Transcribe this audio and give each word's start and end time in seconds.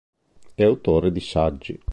È 0.55 0.63
autore 0.63 1.11
di 1.11 1.19
saggi. 1.19 1.79